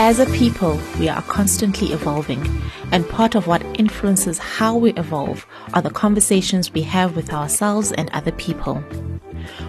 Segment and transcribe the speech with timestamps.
[0.00, 2.40] As a people, we are constantly evolving,
[2.92, 5.44] and part of what influences how we evolve
[5.74, 8.80] are the conversations we have with ourselves and other people.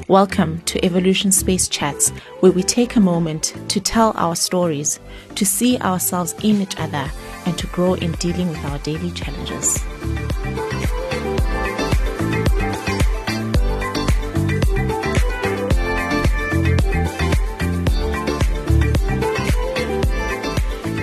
[0.07, 2.11] Welcome to Evolution Space Chats,
[2.41, 4.99] where we take a moment to tell our stories,
[5.33, 7.09] to see ourselves in each other,
[7.47, 9.83] and to grow in dealing with our daily challenges.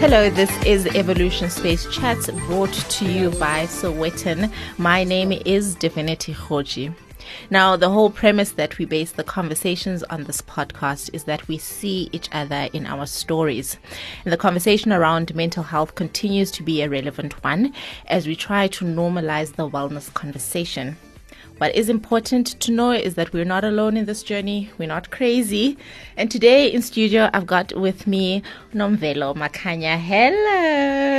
[0.09, 4.53] Hello, this is Evolution Space Chats brought to you by Sowetan.
[4.79, 6.95] My name is Divinity Khoji.
[7.51, 11.59] Now, the whole premise that we base the conversations on this podcast is that we
[11.59, 13.79] see each other in our stories.
[14.25, 17.75] And the conversation around mental health continues to be a relevant one
[18.07, 20.99] as we try to normalize the wellness conversation.
[21.59, 24.71] What is important to know is that we're not alone in this journey.
[24.77, 25.79] We're not crazy.
[26.19, 28.43] And today in studio, I've got with me
[28.75, 29.99] Nomvelo Makhanya.
[29.99, 31.17] Hello.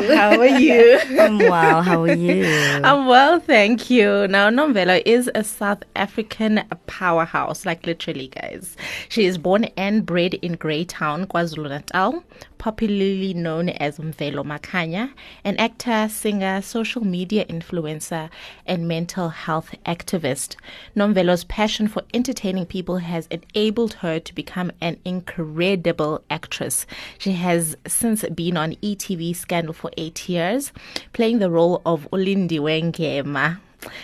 [0.00, 0.14] Hello.
[0.14, 1.00] How are you?
[1.18, 1.82] I'm well.
[1.82, 2.44] How are you?
[2.84, 4.28] I'm well, thank you.
[4.28, 8.76] Now, Nomvelo is a South African powerhouse, like literally, guys.
[9.08, 12.22] She is born and bred in Greytown, KwaZulu Natal,
[12.58, 15.12] popularly known as Mvelo Makhanya,
[15.44, 18.30] an actor, singer, social media influencer,
[18.66, 20.56] and mental health activist.
[20.94, 26.86] Nomvelo's passion for entertaining people has enabled her to become an incredible actress.
[27.16, 30.70] She has since been on ETV Scandal for eight years,
[31.14, 33.60] playing the role of Ulindiwe Ngema.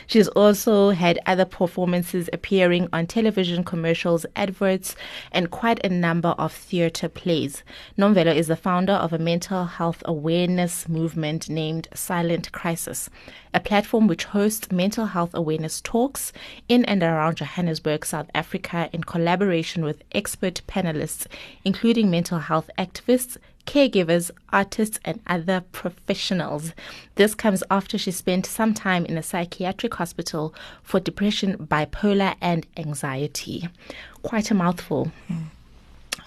[0.06, 4.94] She's also had other performances appearing on television commercials, adverts,
[5.30, 7.62] and quite a number of theatre plays.
[7.98, 13.10] Nomvelo is the founder of a mental health awareness movement named Silent Crisis,
[13.54, 16.32] a platform which hosts mental health awareness talks
[16.68, 21.26] in and around Johannesburg, South Africa, in collaboration with expert panelists,
[21.64, 26.72] including mental health activists, caregivers, artists, and other professionals.
[27.14, 32.66] This comes after she spent some time in a psychiatric hospital for depression, bipolar, and
[32.76, 33.68] anxiety.
[34.22, 35.10] Quite a mouthful.
[35.28, 35.46] Mm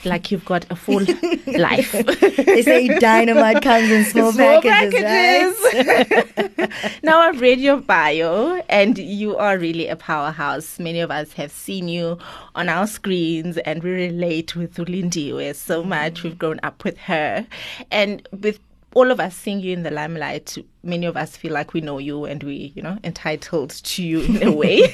[0.06, 1.00] like you've got a full
[1.48, 1.92] life.
[2.38, 5.60] they say dynamite comes in small, small packages.
[5.62, 6.58] packages.
[6.58, 6.72] Right?
[7.04, 10.80] now I've read your bio, and you are really a powerhouse.
[10.80, 12.18] Many of us have seen you
[12.56, 15.88] on our screens, and we relate with Ulindiwe so mm.
[15.88, 16.24] much.
[16.24, 17.46] We've grown up with her,
[17.92, 18.60] and with
[18.94, 21.98] all of us seeing you in the limelight, many of us feel like we know
[21.98, 24.88] you and we, you know, entitled to you in a way.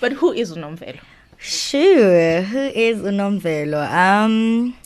[0.00, 1.00] but who is Nomvelo?
[1.40, 2.42] Sure.
[2.42, 3.88] Who is Unomvelo?
[3.88, 4.76] Um,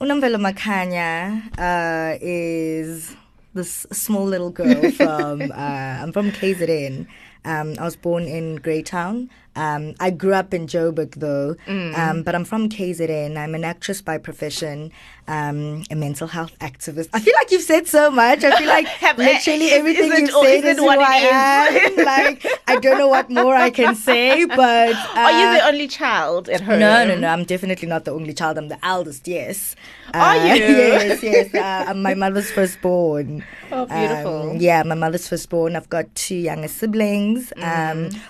[0.00, 3.14] Unomvelo Makhanya uh, is
[3.52, 7.06] this small little girl from, uh, I'm from KZN.
[7.44, 9.28] Um, I was born in Greytown.
[9.54, 11.96] Um, I grew up in Joburg though, mm.
[11.98, 13.36] um, but I'm from KZN.
[13.36, 14.90] I'm an actress by profession,
[15.28, 17.10] um, a mental health activist.
[17.12, 18.44] I feel like you've said so much.
[18.44, 18.86] I feel like
[19.18, 21.96] literally everything you've said is who I am.
[22.04, 25.88] like I don't know what more I can say, but uh, are you the only
[25.88, 26.80] child at home?
[26.80, 27.28] No, no, no.
[27.28, 28.56] I'm definitely not the only child.
[28.56, 29.28] I'm the eldest.
[29.28, 29.76] Yes.
[30.14, 30.64] Uh, are you?
[30.64, 31.54] yes, yes.
[31.54, 33.44] Uh, I'm my mother's firstborn.
[33.70, 34.50] Oh, beautiful.
[34.50, 35.76] Um, yeah, my mother's firstborn.
[35.76, 37.52] I've got two younger siblings.
[37.56, 38.06] Mm.
[38.14, 38.20] Um,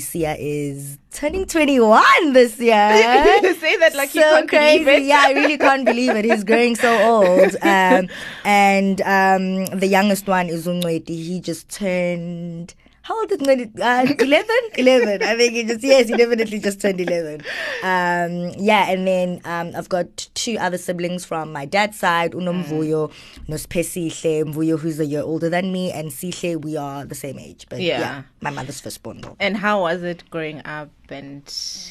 [0.00, 2.74] Sia is turning 21 this year.
[3.60, 4.84] say that like so you can't crazy.
[4.84, 5.06] believe it.
[5.06, 6.24] yeah, I really can't believe it.
[6.24, 7.56] He's growing so old.
[7.62, 8.08] Um,
[8.44, 11.08] and um, the youngest one is Unweti.
[11.08, 12.74] He just turned
[13.10, 13.80] how old is Ngani?
[13.80, 14.56] Uh, 11?
[14.76, 15.22] 11.
[15.22, 17.40] I think he just, yes, he definitely just turned 11.
[17.82, 23.10] Um, yeah, and then um, I've got two other siblings from my dad's side, Unomvuyo,
[23.10, 23.12] mm.
[23.48, 27.66] Nospesihle, Mvuyo, who's a year older than me, and Sihle, we are the same age.
[27.68, 29.22] But yeah, yeah my mother's firstborn.
[29.22, 29.36] Though.
[29.40, 30.90] And how was it growing up?
[31.08, 31.42] And,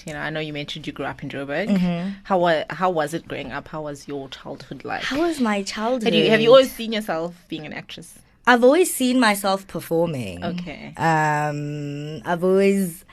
[0.08, 1.68] you know, I know you mentioned you grew up in Joburg.
[1.68, 2.12] Mm-hmm.
[2.24, 3.68] How, was, how was it growing up?
[3.68, 5.04] How was your childhood like?
[5.04, 6.14] How was my childhood?
[6.14, 8.20] You, have you always seen yourself being an actress?
[8.50, 10.44] I've always seen myself performing.
[10.44, 10.92] Okay.
[10.98, 13.06] Um, I've always,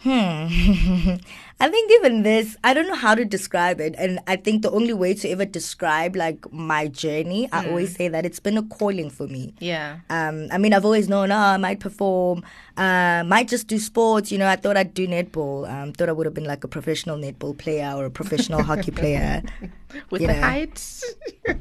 [0.00, 0.10] hmm.
[1.58, 3.94] I think even this, I don't know how to describe it.
[3.96, 7.48] And I think the only way to ever describe like my journey, mm.
[7.50, 9.54] I always say that it's been a calling for me.
[9.58, 10.00] Yeah.
[10.10, 12.44] Um, I mean, I've always known, oh, I might perform,
[12.76, 14.30] uh, might just do sports.
[14.30, 15.66] You know, I thought I'd do netball.
[15.66, 18.90] Um, thought I would have been like a professional netball player or a professional hockey
[18.90, 19.42] player.
[20.10, 20.40] With you the know.
[20.42, 21.02] height?
[21.46, 21.56] have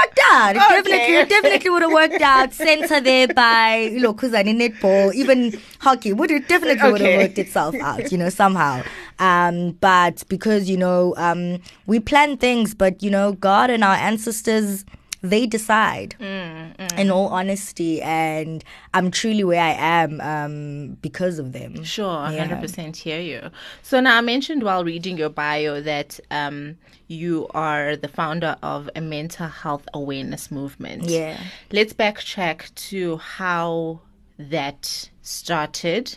[0.00, 0.56] worked out.
[0.56, 0.68] It okay.
[0.76, 2.52] definitely, it definitely would have worked out.
[2.58, 6.92] Center there by, you know, because I need netball, even hockey would it definitely okay.
[6.92, 8.82] would have worked itself out, you know, somehow.
[9.18, 13.96] Um, but because, you know, um, we plan things, but, you know, God and our
[13.96, 14.84] ancestors
[15.22, 16.14] they decide.
[16.20, 18.62] In all honesty, and
[18.94, 21.82] I'm truly where I am um, because of them.
[21.84, 22.46] Sure, Yeah.
[22.48, 23.50] 100% hear you.
[23.82, 26.76] So now I mentioned while reading your bio that um,
[27.08, 31.04] you are the founder of a mental health awareness movement.
[31.04, 31.38] Yeah.
[31.72, 34.00] Let's backtrack to how
[34.38, 36.16] that started,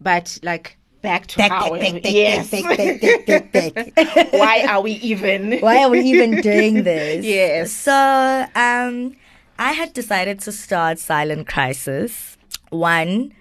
[0.00, 2.50] but like back to Back, how back, back, yes.
[2.50, 4.32] back.
[4.32, 5.58] Why are we even?
[5.60, 7.24] Why are we even doing this?
[7.24, 7.72] Yes.
[7.72, 9.14] So, um,
[9.58, 12.38] I had decided to start Silent Crisis.
[12.70, 13.34] One,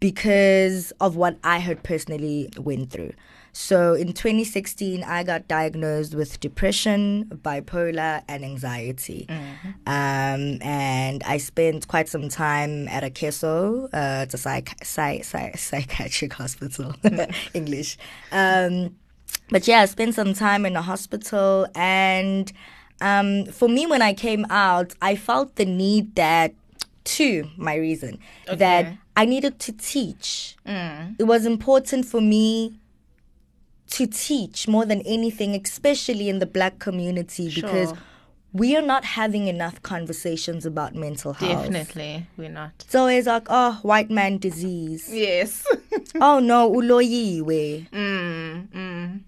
[0.00, 3.12] because of what I had personally went through.
[3.58, 9.26] So in 2016, I got diagnosed with depression, bipolar, and anxiety.
[9.86, 15.54] Um, and I spent quite some time at Akeso, uh, it's a psych- psy- psy-
[15.54, 16.94] psychiatric hospital,
[17.54, 17.96] English.
[18.30, 18.94] Um,
[19.48, 22.52] but yeah, I spent some time in a hospital, and
[23.00, 26.52] um, for me, when I came out, I felt the need that,
[27.04, 28.18] two, my reason,
[28.58, 28.84] that
[29.16, 30.56] I needed to teach.
[31.18, 32.80] It was important for me
[33.90, 37.98] to teach more than anything, especially in the black community, because Sure.
[38.52, 41.62] we are not having enough conversations about mental health.
[41.70, 42.72] Definitely, we're not.
[42.78, 45.08] So it's always like, oh, white man disease.
[45.12, 45.64] Yes.
[46.20, 47.88] oh no, uloyiwe.
[47.90, 49.20] mm, mm.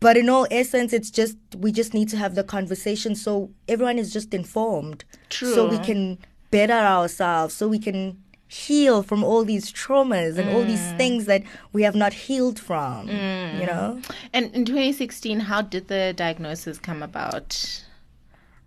[0.00, 3.98] But in all essence, it's just we just need to have the conversation so everyone
[3.98, 5.04] is just informed.
[5.28, 5.54] True.
[5.54, 6.18] So we can
[6.50, 8.21] better ourselves, so we can
[8.52, 10.96] heal from all these traumas and all these mm.
[10.98, 13.08] things that we have not healed from.
[13.08, 13.66] You mm.
[13.66, 14.00] know?
[14.34, 17.82] And in 2016, how did the diagnosis come about?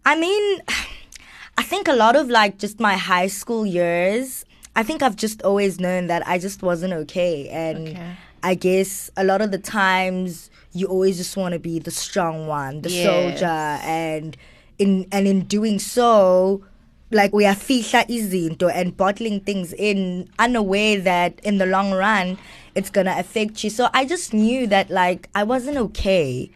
[0.03, 0.61] I mean,
[1.57, 4.43] I think a lot of like just my high school years,
[4.75, 7.47] I think I've just always known that I just wasn't okay.
[7.49, 8.11] And Okay.
[8.41, 12.47] I guess a lot of the times you always just want to be the strong
[12.47, 13.05] one, the Yes.
[13.05, 13.79] soldier.
[13.83, 14.35] And
[14.79, 16.63] in, and in doing so,
[17.11, 22.37] like we are fihla izinto and bottling things in unaware that in the long run
[22.75, 23.69] it's gonna affect you.
[23.69, 26.51] So I just knew that like I wasn't okay.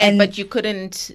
[0.00, 1.10] And, but you couldn't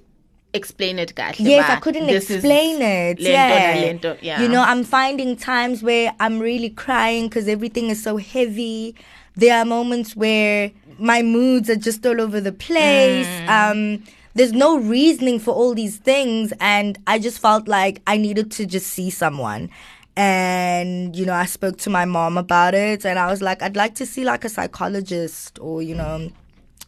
[0.54, 3.20] explain it, guys Yes, I couldn't explain it.
[3.20, 3.82] lento yeah.
[3.82, 4.42] lento, yeah.
[4.42, 8.96] You know, I'm finding times where I'm really crying because everything is so heavy.
[9.36, 13.26] There are moments where my moods are just all over the place.
[13.26, 13.50] Mm.
[13.50, 14.04] Um,
[14.36, 18.66] there's no reasoning for all these things, and I just felt like I needed to
[18.66, 19.70] just see someone.
[20.16, 23.76] And you know, I spoke to my mom about it, and I was like, I'd
[23.76, 26.32] like to see like a psychologist or you know,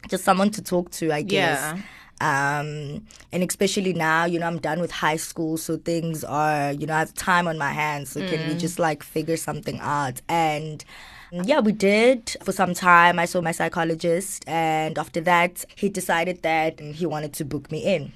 [0.10, 1.12] just someone to talk to.
[1.12, 1.78] I guess Yeah.
[2.22, 3.04] um
[3.34, 6.94] and especially now you know i'm done with high school so things are you know
[6.96, 10.86] i have time on my hands so can we just like figure something out and
[11.32, 13.20] yeah we did for some time.
[13.20, 17.84] I saw my psychologist and after that he decided that he wanted to book me
[17.84, 18.14] in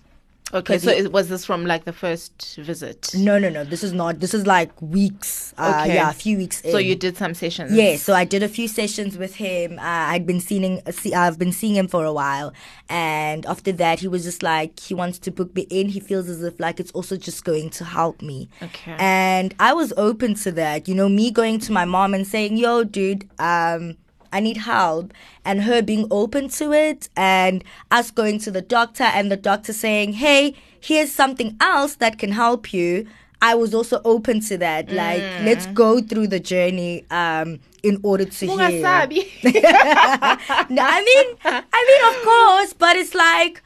[0.52, 3.12] Okay, so it, was this from like the first visit?
[3.14, 5.94] no no no this is not this is like weeks uh Okay.
[5.96, 7.72] yeah a few weeks in So you did some sessions?
[7.72, 9.78] Yeah, so I did a few sessions with him.
[9.78, 9.82] Uh,
[10.14, 12.52] I'd been seeing, see, I've been seeing him for a while,
[12.90, 15.88] and after that, he was just like he wants to book me in.
[15.90, 18.50] He feels as if like it's also just going to help me.
[18.62, 18.96] Okay.
[18.98, 20.88] And I was open to that.
[20.88, 23.98] You know, me going to my mom and saying, "Yo, dude, um."
[24.32, 29.04] I need help, and her being open to it, and us going to the doctor,
[29.04, 33.08] and the doctor saying, "Hey, here's something else that can help you."
[33.42, 34.92] I was also open to that.
[34.92, 38.58] Like, let's go through the journey um, in order to heal.
[38.58, 39.28] Ungasabi.
[40.70, 43.64] No, I mean, I mean, of course, but it's like,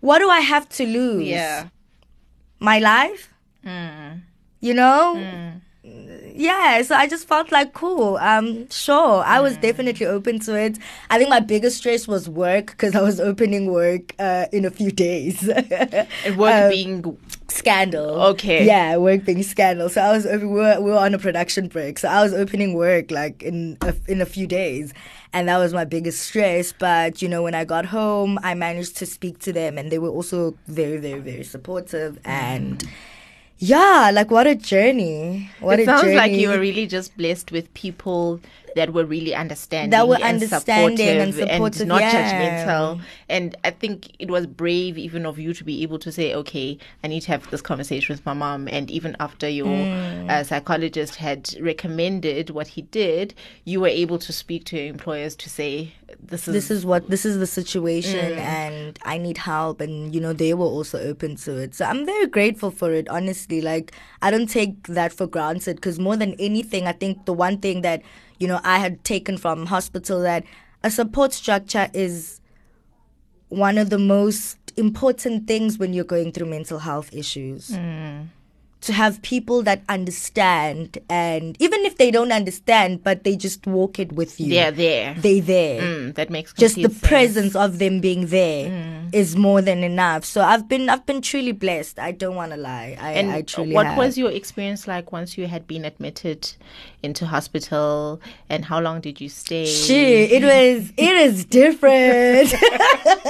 [0.00, 1.26] what do I have to lose?
[1.26, 1.68] yeah.
[2.60, 3.32] my life.
[3.64, 4.20] Mm.
[4.60, 5.60] You know.
[6.34, 8.18] Yeah, so I just felt like cool.
[8.18, 10.78] Um, sure, I was definitely open to it.
[11.08, 14.70] I think my biggest stress was work because I was opening work uh, in a
[14.70, 15.48] few days.
[15.48, 18.20] And work Um, being scandal.
[18.32, 18.66] Okay.
[18.66, 19.88] Yeah, work being scandal.
[19.88, 21.98] So I was we were, we were on a production break.
[21.98, 24.92] So I was opening work like in a, in a few days,
[25.32, 26.70] and that was my biggest stress.
[26.70, 29.98] But you know, when I got home, I managed to speak to them, and they
[29.98, 32.18] were also very, very, very supportive.
[32.26, 32.84] And
[33.58, 35.50] yeah, like what a journey!
[35.60, 36.16] What it a sounds journey!
[36.16, 38.40] like you were really just blessed with people
[38.76, 42.14] that were really understanding That were and understanding and supportive supportive, not yeah.
[42.16, 43.00] judgmental.
[43.36, 46.68] And i think it was brave even of you to be able to say okay
[47.02, 48.60] i need to have this conversation with my mom.
[48.76, 50.30] And even after your Mm.
[50.30, 55.34] uh, psychologist had recommended what he did you were able to speak to your employers
[55.36, 55.92] to say
[56.32, 59.80] this is this is what this is the situation and i need help.
[59.80, 61.70] And you know they were also open to it.
[61.74, 63.60] So i'm very grateful for it honestly.
[63.60, 63.92] Like
[64.22, 67.82] i don't take that for granted because more than anything i think the one thing
[67.82, 68.00] that
[68.38, 70.44] you know i had taken from hospital that
[70.82, 72.40] a support structure is
[73.48, 77.70] one of the most important things when you're going through mental health issues.
[77.70, 78.28] Mm.
[78.82, 83.98] To have people that understand, and even if they don't understand, but they just walk
[83.98, 84.50] it with you.
[84.50, 85.14] They're there.
[85.14, 85.80] They there.
[85.82, 87.00] Mm, that makes Just the sense.
[87.00, 90.24] presence of them being there is more than enough.
[90.24, 91.98] So I've been I've been truly blessed.
[91.98, 92.96] I don't want to lie.
[93.00, 93.74] I, And I truly blessed.
[93.74, 93.98] what have.
[93.98, 96.52] was your experience like once you had been admitted
[97.02, 98.20] into hospital?
[98.48, 99.64] And how long did you stay?
[99.66, 102.52] Shit, it was it is different.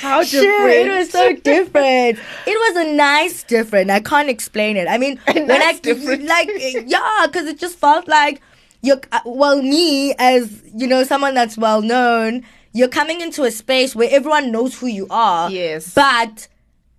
[0.00, 2.18] How Sure, it was so different.
[2.46, 3.90] It was a nice different.
[3.90, 4.43] I can't explain
[4.76, 4.86] it.
[4.88, 6.24] I mean, when I different.
[6.36, 6.48] like
[6.86, 8.40] yeah, because it just felt like
[8.82, 12.44] you're uh, well me as you know someone that's well known.
[12.72, 15.50] You're coming into a space where everyone knows who you are.
[15.50, 15.94] Yes.
[15.94, 16.48] but.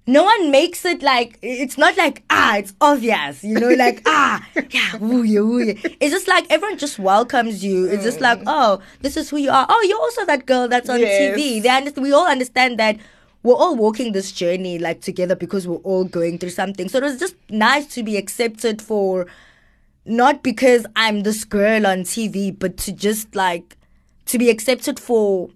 [0.07, 4.47] No one makes it like it's not like ah it's obvious you know like ah
[4.69, 5.73] yeah woo yeah, woo yeah.
[5.99, 9.49] it's just like everyone just welcomes you it's just like oh this is who you
[9.49, 11.35] are oh you're also that girl that's on Yes.
[11.39, 12.97] TV they understand we all understand that
[13.45, 16.89] we're all walking this journey like together because we're all going through something.
[16.89, 19.27] So it was just nice to be accepted for
[20.03, 23.77] not because I'm this girl on TV, but to just like
[24.25, 25.51] to be accepted for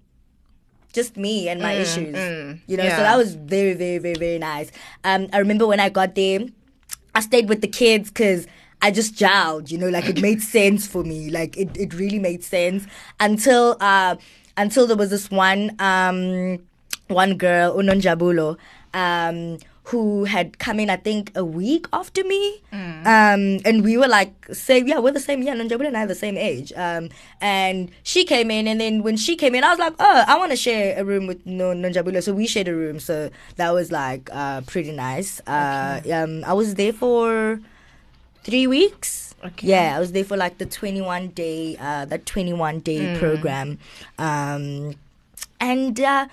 [0.94, 2.16] just me and my issues.
[2.68, 4.72] You know, so that was very, very, very, very nice.
[5.04, 6.42] Um, I remember when I got there,
[7.16, 8.46] I stayed with the kids because
[8.84, 11.32] I just gelled, you know, like it made sense for me.
[11.32, 12.86] Like it, it really made sense
[13.20, 14.16] until uh
[14.58, 16.60] until there was this one um
[17.10, 18.58] one girl, Unonjabulo,
[18.94, 22.62] um, who had come in I think a week after me.
[22.72, 26.08] Um and we were like same yeah, we're the same yeah, Nonjabulo and I are
[26.08, 26.72] the same age.
[26.76, 27.10] Um
[27.42, 30.38] and she came in and then when she came in I was like, Oh, I
[30.38, 32.22] wanna share a room with no Nonjabulo.
[32.22, 33.00] So we shared a room.
[33.00, 35.42] So that was like uh pretty nice.
[35.48, 37.60] Uh um I was there for
[38.44, 39.34] three weeks.
[39.44, 39.68] Okay.
[39.70, 43.80] Yeah, I was there for like the 21 day, uh, that 21 day program.
[44.20, 44.96] Um,
[45.62, 46.28] and, uh,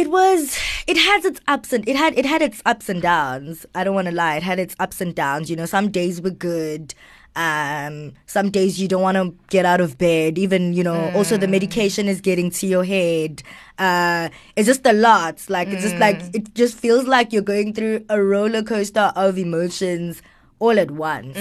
[0.00, 3.66] it was it has its ups and it had it had its ups and downs.
[3.74, 6.20] I don't want to lie it had its ups and downs you know some days
[6.20, 6.94] were good
[7.36, 11.36] um some days you don't want to get out of bed even you know also
[11.36, 13.42] the medication is getting to your head.
[13.78, 17.72] Uh it's just a lot like it's just like it just feels like you're going
[17.72, 20.22] through a roller coaster of emotions
[20.58, 21.36] all at once.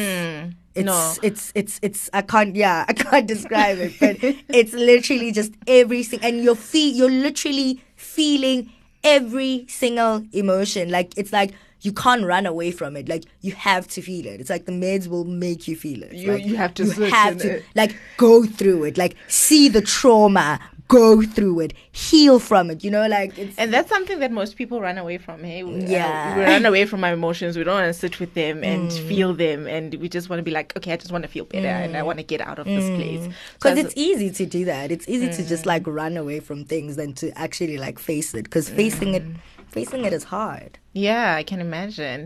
[0.76, 1.14] It's No.
[1.24, 4.18] it's it's it's I can't yeah I can't describe it but
[4.50, 7.82] it's literally just everything and your feet you're literally
[8.20, 8.70] feeling
[9.04, 10.90] every single emotion.
[10.98, 13.08] Like it's like you can't run away from it.
[13.08, 14.40] Like you have to feel it.
[14.42, 16.12] It's like the meds will make you feel it.
[16.14, 17.64] You- Like, you have to you have to it.
[17.76, 18.98] like go through it.
[18.98, 23.72] Like see the trauma go through it heal from it you know like it's And
[23.74, 25.38] that's something that most people run away from.
[25.44, 26.36] Hey, We- uh, Yeah.
[26.38, 27.52] we run away from our emotions.
[27.58, 30.44] We don't want to sit with them and feel them, and we just want to
[30.50, 32.58] be like, okay, I just want to feel better, and I want to get out
[32.60, 33.24] of this place.
[33.56, 35.48] Because as- it's easy to do that it's easy to Mm.
[35.54, 39.24] just like run away from things than to actually like face it because facing it
[39.28, 39.36] Mm.
[39.78, 42.20] facing it is hard Yeah, I can imagine.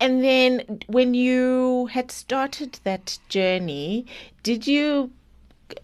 [0.00, 0.50] And then
[0.96, 1.44] when you
[1.96, 4.06] had started that journey,
[4.48, 5.10] did you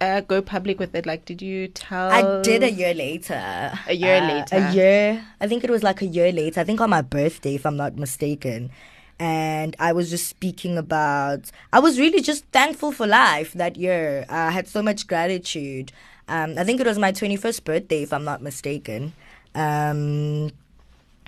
[0.00, 1.06] uh, go public with it?
[1.06, 2.10] Like, did you tell?
[2.10, 3.72] I did a year later.
[3.86, 4.56] A year Uh, later.
[4.56, 5.24] A year.
[5.40, 6.60] I think it was like a year later.
[6.60, 8.70] I think on my birthday, if I'm not mistaken.
[9.18, 11.50] And I was just speaking about.
[11.72, 14.24] I was really just thankful for life that year.
[14.28, 15.92] I had so much gratitude.
[16.28, 19.12] Um, I think it was my 21st birthday, if I'm not mistaken.
[19.54, 20.50] Um,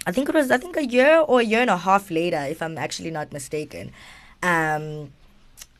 [0.06, 0.50] I think it was.
[0.50, 3.32] I think a year or a year and a half later, if I'm actually not
[3.32, 3.92] mistaken.
[4.42, 5.12] Um,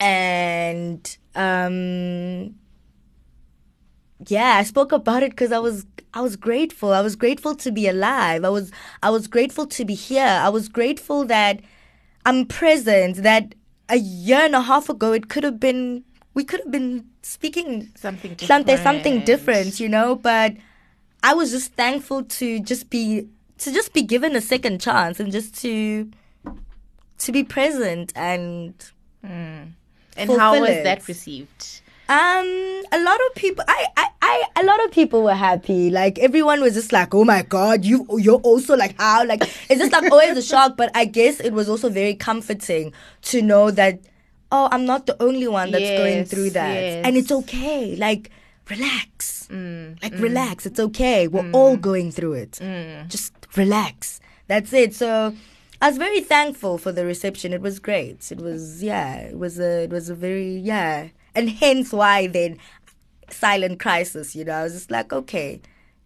[0.01, 2.55] and um,
[4.27, 6.93] yeah, I spoke about it because I was I was grateful.
[6.93, 8.45] I was grateful to be alive.
[8.45, 8.71] I was
[9.03, 10.25] I was grateful to be here.
[10.25, 11.61] I was grateful that
[12.25, 13.17] I'm present.
[13.17, 13.55] That
[13.89, 16.05] a year and a half ago it could have been
[16.35, 19.27] we could have been speaking Something something something different.
[19.27, 20.17] different, you know.
[20.17, 20.55] But
[21.23, 23.29] I was just thankful to just be
[23.59, 26.11] to just be given a second chance and just to
[27.19, 28.75] to be present and
[29.25, 29.75] hmm.
[30.17, 31.81] and how was fulfill that received?
[32.09, 35.91] Um, a lot of people, I, I, I, a lot of people were happy.
[35.91, 39.81] Like everyone was just like, "Oh my god, you, you're also like how?" Like it's
[39.81, 40.77] just like always a shock.
[40.77, 42.93] But I guess it was also very comforting
[43.23, 44.01] to know that,
[44.53, 47.07] oh, I'm not the only one that's going through that, yes.
[47.07, 47.97] and it's okay.
[47.97, 48.31] Like
[48.69, 50.67] relax, Mm, like relax.
[50.67, 51.29] It's okay.
[51.29, 52.53] We're all going through it.
[52.63, 53.09] mm.
[53.09, 54.21] Just relax.
[54.47, 54.95] That's it.
[54.95, 55.35] So.
[55.83, 57.53] I was very thankful for the reception.
[57.53, 58.33] It was great.
[58.33, 59.17] It was yeah.
[59.17, 62.59] It was a it was a very yeah, and hence why then
[63.31, 64.35] silent crisis.
[64.37, 65.61] You know, I was just like okay,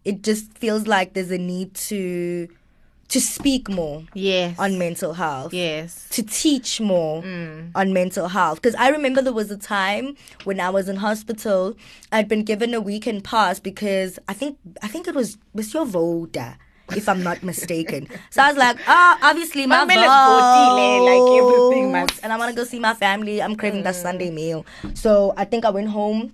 [0.05, 2.49] it just feels like there's a need to
[3.09, 4.59] to speak more Yes.
[4.59, 6.07] on mental health yes.
[6.11, 7.71] to teach more mm.
[7.75, 8.61] on mental health.
[8.61, 11.75] Because I remember there was a time when I was in hospital,
[12.13, 15.39] I'd been given a weekend pass because I think I think it was
[15.73, 16.59] your voda.
[16.97, 18.09] If I'm not mistaken.
[18.31, 19.97] So I was like, oh, obviously my vote, like
[22.23, 23.43] and I want to go see my family.
[23.43, 24.65] I'm craving that Sunday meal.
[24.95, 26.33] So I think I went home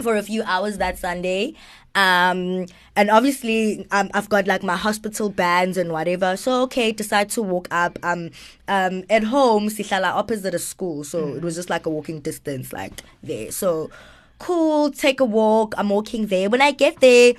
[0.00, 1.54] for a few hours that Sunday.
[1.94, 6.36] Um, and obviously, um, I've got like my hospital bands and whatever.
[6.36, 7.98] So, okay, decide to walk up.
[8.02, 8.30] Um,
[8.66, 11.04] um, at home, Sihlala opposite a school.
[11.04, 13.52] So it was just like a walking distance, like there.
[13.52, 13.90] So,
[14.38, 15.74] cool, take a walk.
[15.78, 16.50] I'm walking there.
[16.50, 17.34] When I get there,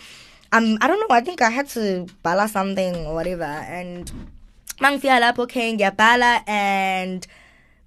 [0.55, 3.43] um, I don't know, I think I had to bala something or whatever.
[3.43, 4.11] And
[4.79, 7.27] mangifika lapho okay ngiyabhala and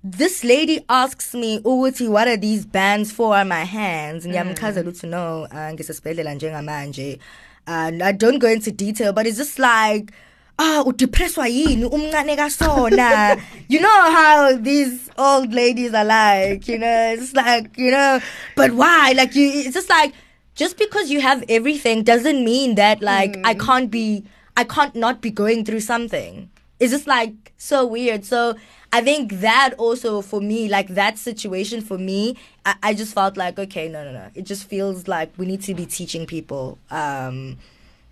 [0.04, 4.26] this lady asks me ukuthi what are these bands for on my hands?
[4.26, 7.18] Ngiyamchazela ukuthi no ngisesibhedlela njengamanje.
[7.66, 10.12] And i don't go into detail but it's just like
[10.58, 11.84] ah udepresswa yini?
[11.84, 13.40] Umncane kasona.
[13.68, 17.12] You know how these old ladies are like you know?
[17.12, 18.20] It's like you know
[18.56, 19.12] but why?
[19.16, 20.12] Like you it's just like
[20.58, 24.24] just because you have everything doesn't mean that like i can't be
[24.56, 26.50] i can't not be going through something
[26.80, 28.24] it's just like so weird.
[28.24, 28.54] So
[28.92, 33.36] I think that also for me, like that situation for me, I, I just felt
[33.36, 34.28] like, okay, no, no, no.
[34.34, 36.78] It just feels like we need to be teaching people.
[36.90, 37.58] Um,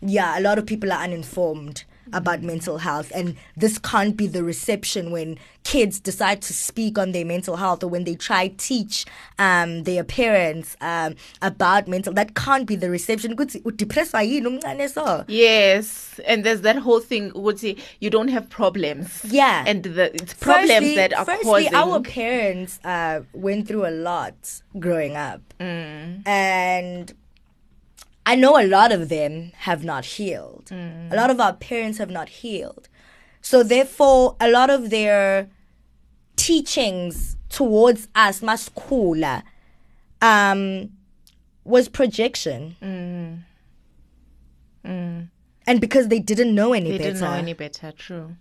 [0.03, 4.43] yeah, a lot of people are uninformed about mental health, and this can't be the
[4.45, 9.05] reception when kids decide to speak on their mental health or when they try teach
[9.39, 12.13] um, their parents um, about mental.
[12.13, 13.37] That can't be the reception.
[13.37, 17.33] Ukuthi, "Udepresswa yini umncane so?" Yes, and there's that whole thing.
[17.35, 19.23] Would say you don't have problems.
[19.25, 19.65] Yeah.
[19.67, 21.75] and the it's problems firstly, that are firstly, causing.
[21.75, 26.27] our parents uh, went through a lot growing up, Mm.
[26.27, 27.13] and
[28.29, 30.67] I know a lot of them have not healed.
[30.73, 31.13] Mm.
[31.13, 32.89] A lot of our parents have not healed,
[33.41, 35.49] so therefore, a lot of their
[36.35, 39.43] teachings towards us, maskula,
[40.21, 40.91] um,
[41.65, 42.77] was projection.
[45.69, 46.93] And because they didn't know any Mm.
[46.93, 47.93] they better didn't know any better.
[47.93, 48.37] True.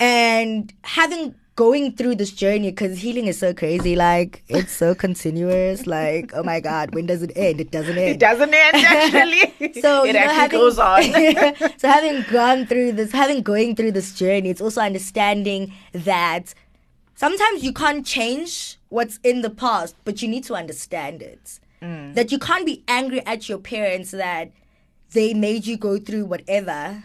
[0.00, 5.86] and having going through this journey because healing is so crazy like it's so continuous
[5.92, 9.72] like oh my god when does it end it doesn't end It doesn't end actually.
[9.82, 11.02] so it you know, actually having, goes on.
[11.82, 16.54] so having gone through this having going through this journey it's also understanding that
[17.16, 22.14] sometimes you can't change what's in the past but you need to understand it Mm.
[22.16, 24.50] that you can't be angry at your parents that
[25.12, 27.04] they made you go through whatever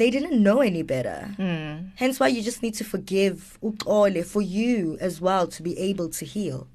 [0.00, 1.28] they didn't know any better.
[1.38, 1.90] Mm.
[1.96, 6.08] Hence why you just need to forgive uxole for you as well to be able
[6.08, 6.66] to heal.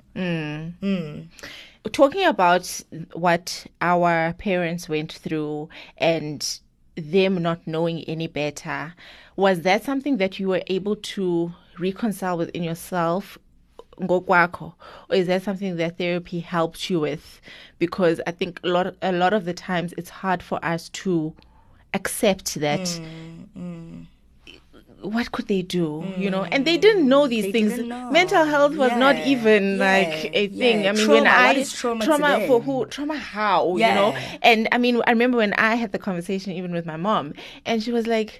[1.91, 2.81] talking about
[3.13, 6.59] what our parents went through and
[6.95, 8.93] them not knowing any better
[9.35, 13.37] was that something that you were able to reconcile within yourself
[13.99, 14.73] ngokwakho
[15.09, 17.41] or is that something that therapy helped you with
[17.79, 21.33] because i think a lot a lot of the times it's hard for us to
[21.99, 24.05] accept that mm, mm.
[25.15, 26.17] what could they do mm.
[26.23, 26.43] you know?
[26.53, 27.71] And they didn't know these They things.
[28.19, 30.77] mental health was not even yeah, like a thing.
[30.83, 30.89] Yeah.
[30.89, 34.09] i mean when Trauma, i what is trauma to for who trauma how you know?
[34.49, 37.33] And i mean i remember when i had the conversation even with my mom
[37.65, 38.31] and she was like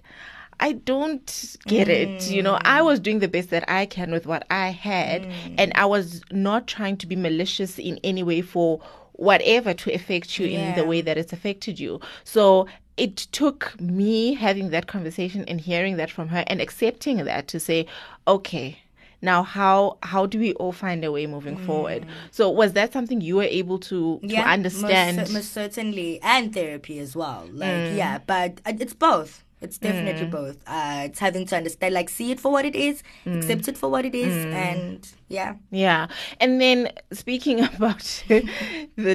[0.60, 2.30] I don't get it.
[2.32, 5.56] You know, I was doing the best that I can with what I had, Mm.
[5.58, 8.80] and I was not trying to be malicious in any way for
[9.14, 12.00] whatever to affect you in the way that it's affected you.
[12.24, 17.48] So it took me having that conversation and hearing that from her and accepting that
[17.50, 17.86] to say,
[18.28, 18.80] okay,
[19.22, 22.06] now how how do we all find a way moving forward?
[22.32, 25.18] So was that something you were able to to understand?
[25.18, 27.48] Most, most certainly, and therapy as well.
[27.52, 29.44] Like, yeah, but uh, it's both.
[29.62, 30.58] It's definitely both.
[30.68, 33.90] Uh, it's having to understand, like, see it for what it is, accept it for
[33.90, 35.56] what it is, and yeah.
[35.72, 36.08] Yeah.
[36.40, 38.44] And then speaking about the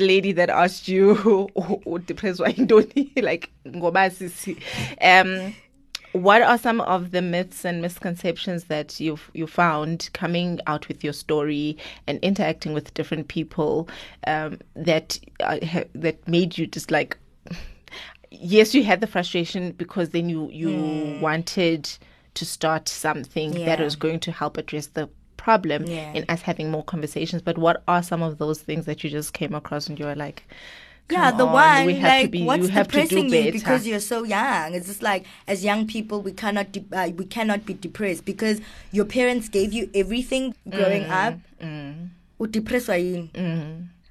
[0.00, 1.14] lady that asked you
[1.84, 3.50] what depressed why don't like
[5.02, 5.54] um
[6.12, 11.04] what are some of the myths and misconceptions that you've you found coming out with
[11.04, 11.76] your story
[12.06, 13.88] and interacting with different people
[14.26, 17.16] um, that uh, ha- that made you just like
[18.30, 21.88] yes you had the frustration because then you you wanted
[22.34, 26.12] to start something that was going to help address the problem Yeah.
[26.12, 29.32] in us having more conversations but what are some of those things that you just
[29.32, 30.44] came across and you were like
[31.10, 33.30] Yeah, the on, one we have to like be what's you have to do depressing
[33.30, 34.74] better you because you're so young.
[34.76, 38.60] It's just like as young people we cannot de- uh, we cannot be depressed because
[38.92, 41.34] your parents gave you everything growing up.
[41.60, 42.08] Mm, up.
[42.40, 43.28] Udepresswa yini?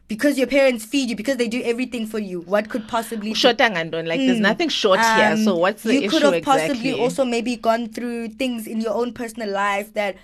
[0.10, 2.42] Because your parents feed you because they do everything for you.
[2.42, 5.94] What could possibly short and don't like there's nothing short here so Um, what's the
[5.94, 9.50] you issue could have exactly possibly also maybe gone through things in your own personal
[9.52, 10.16] life that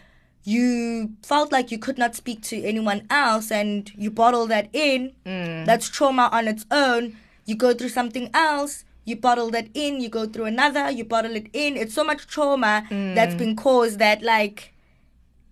[0.44, 5.14] you felt like you could not speak to anyone else and you bottle that in
[5.26, 5.66] Mm.
[5.66, 10.10] that's trauma on its own you go through something else you bottle that in, you
[10.10, 11.78] go through another, you bottle it in.
[11.78, 14.74] It's so much trauma that's been caused that like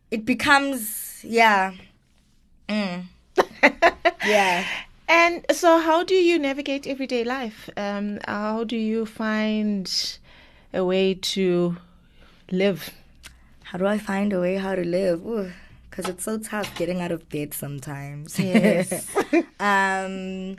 [0.09, 1.73] it becomes yeah.
[2.67, 3.03] Mm.
[4.25, 4.65] yeah.
[5.07, 7.69] And so, how do you navigate everyday life?
[7.77, 9.91] Um, how do you find
[10.73, 11.77] a way to
[12.51, 12.89] live?
[13.63, 15.23] How do I find a way how to live?
[15.89, 18.39] Because it's so tough getting out of bed sometimes.
[18.39, 19.07] Yes.
[19.59, 20.57] um,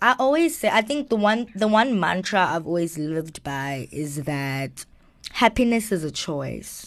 [0.00, 4.22] I always say I think the one the one mantra I've always lived by is
[4.24, 4.84] that
[5.32, 6.86] happiness is a choice.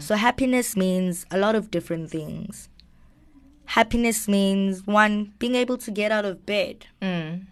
[0.00, 2.68] So happiness means a lot of different things.
[3.70, 6.86] Happiness means one being able to get out of bed.
[7.00, 7.46] Mm.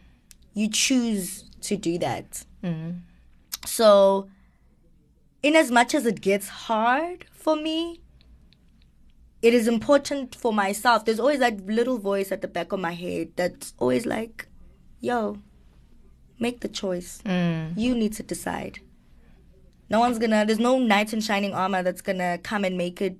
[0.52, 2.44] You choose to do that.
[3.64, 4.28] So
[5.44, 8.00] in as much as it gets hard for me,
[9.42, 11.04] it is important for myself.
[11.04, 14.48] There's always that little voice at the back of my head that's always like,
[14.98, 15.38] yo,
[16.40, 17.22] make the choice.
[17.24, 17.78] Mm.
[17.78, 18.80] You need to decide.
[19.88, 23.16] No one's gonna, there's no knight in shining armor that's gonna come and make it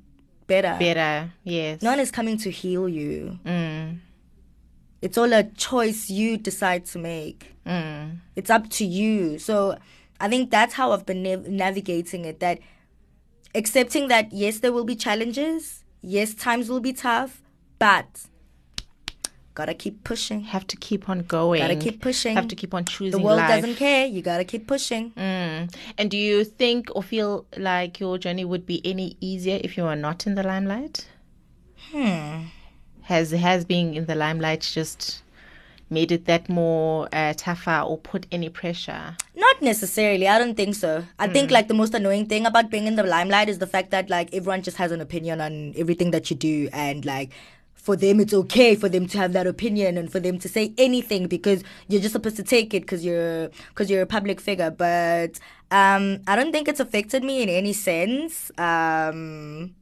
[0.49, 0.77] better.
[0.81, 1.81] Better, yes.
[1.83, 3.39] No one is coming to heal you.
[3.47, 4.01] Mm.
[5.01, 7.55] It's all a choice you decide to make.
[7.65, 8.19] Mm.
[8.35, 9.39] It's up to you.
[9.39, 9.79] So
[10.21, 12.41] I think that's how I've been nav- navigating it.
[12.41, 12.59] That
[13.55, 15.85] accepting that yes, there will be challenges.
[16.03, 17.43] Yes, times will be tough,
[17.79, 18.27] but
[19.59, 20.41] gotta keep pushing.
[20.55, 21.61] Have to keep on going.
[21.61, 22.35] Gotta keep pushing.
[22.37, 23.51] Have to keep on choosing The world life.
[23.61, 24.07] doesn't care.
[24.07, 25.11] You gotta keep pushing.
[25.17, 25.75] Mm.
[25.99, 29.83] And do you think or feel like your journey would be any easier if you
[29.83, 31.09] were not in the limelight?
[31.91, 32.45] Hmm.
[33.03, 35.23] Has has being in the limelight just
[35.91, 39.17] made it that more uh, tougher or put any pressure?
[39.35, 40.29] Not necessarily.
[40.29, 41.05] I don't think so.
[41.19, 43.91] I think like the most annoying thing about being in the limelight is the fact
[43.91, 47.31] that like everyone just has an opinion on everything that you do and like
[47.87, 50.75] for them it's okay for them to have that opinion and for them to say
[50.77, 54.71] anything because you're just supposed to take it because you're because you're a public figure.
[54.71, 55.39] But
[55.71, 58.51] um i don't think it's affected me in any sense.
[58.59, 59.75] Um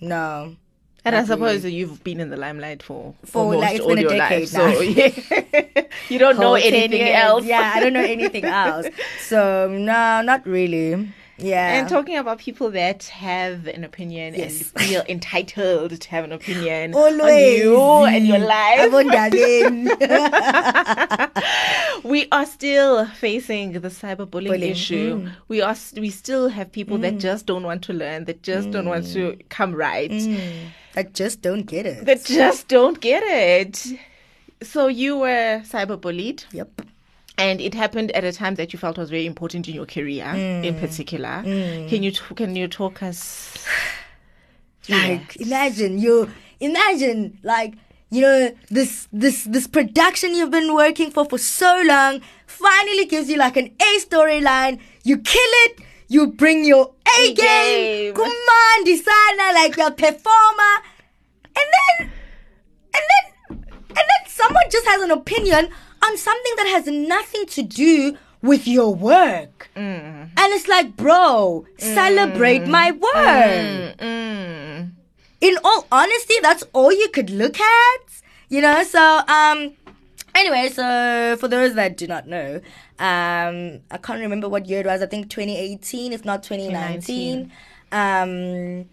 [0.00, 0.56] no.
[1.04, 3.98] And I suppose that you've been in the limelight for For, like, it's all been
[3.98, 7.44] a your decade life, so yeah, you don't know Whole 10 anything else.
[7.46, 8.86] yeah i don't know anything else.
[9.20, 14.72] So no not really yeah And talking about people that have an opinion Yes.
[14.74, 17.20] and feel entitled to have an opinion Always.
[17.20, 18.80] on you and your life.
[22.04, 25.20] We are still facing the cyberbullying Bullying, issue.
[25.22, 25.30] mm.
[25.48, 28.88] We are we still have people that just don't want to learn, that just don't
[28.88, 29.48] want to Mm.
[29.48, 30.12] come right,
[30.96, 32.04] I just don't get it.
[32.06, 33.98] that just don't get it.
[34.62, 36.82] So you were cyberbullied, Yep.
[37.38, 40.24] And it happened at a time that you felt was very important in your career,
[40.24, 40.64] Mm.
[40.64, 41.42] in particular.
[41.88, 43.54] Can you t- can you talk us?
[44.88, 47.74] Like imagine you imagine like
[48.10, 53.28] you know this this this production you've been working for for so long finally gives
[53.28, 54.80] you like an A storyline.
[55.04, 55.80] You kill it.
[56.08, 57.36] You bring your A A game.
[57.36, 58.14] game.
[58.14, 60.74] Come on, designer like your performer,
[61.54, 62.10] and then
[62.94, 63.58] and then
[63.90, 65.68] and then someone just has an opinion
[66.08, 69.68] on something that has nothing to do with your work.
[69.76, 70.30] Mm.
[70.36, 73.98] And it's like, bro, celebrate my work.
[73.98, 74.90] Mm.
[75.40, 78.00] In all honesty, that's all you could look at.
[78.48, 79.72] You know, so um
[80.34, 82.56] anyway, so for those that do not know,
[82.98, 85.02] um I can't remember what year it was.
[85.02, 87.52] I think 2018, if not 2019.
[87.92, 88.86] Um